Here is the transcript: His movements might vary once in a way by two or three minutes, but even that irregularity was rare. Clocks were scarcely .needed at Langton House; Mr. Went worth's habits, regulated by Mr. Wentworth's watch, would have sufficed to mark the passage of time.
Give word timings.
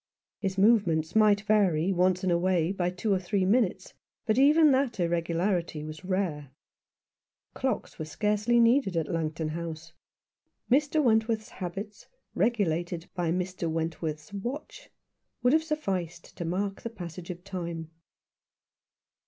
His 0.39 0.57
movements 0.57 1.15
might 1.15 1.41
vary 1.41 1.93
once 1.93 2.23
in 2.23 2.31
a 2.31 2.37
way 2.39 2.71
by 2.71 2.89
two 2.89 3.13
or 3.13 3.19
three 3.19 3.45
minutes, 3.45 3.93
but 4.25 4.39
even 4.39 4.71
that 4.71 4.99
irregularity 4.99 5.83
was 5.83 6.03
rare. 6.03 6.49
Clocks 7.53 7.99
were 7.99 8.05
scarcely 8.05 8.59
.needed 8.59 8.97
at 8.97 9.07
Langton 9.11 9.49
House; 9.49 9.93
Mr. 10.71 11.03
Went 11.03 11.27
worth's 11.27 11.49
habits, 11.49 12.07
regulated 12.33 13.09
by 13.13 13.29
Mr. 13.31 13.69
Wentworth's 13.69 14.33
watch, 14.33 14.89
would 15.43 15.53
have 15.53 15.61
sufficed 15.63 16.35
to 16.35 16.45
mark 16.45 16.81
the 16.81 16.89
passage 16.89 17.29
of 17.29 17.43
time. 17.43 17.91